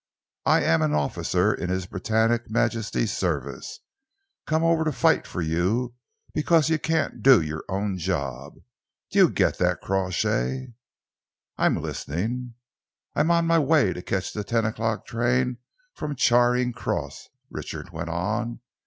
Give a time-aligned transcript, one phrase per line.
[0.47, 3.81] "I am an officer in His Britannic Majesty's Service,
[4.47, 5.93] come over to fight for you
[6.33, 8.55] because you can't do your own job.
[9.11, 10.73] Do you get that, Crawshay?"
[11.59, 12.55] "I am listening."
[13.13, 15.57] "I am on my way to catch the ten o'clock train
[15.93, 18.59] from Charing Cross," Richard went on.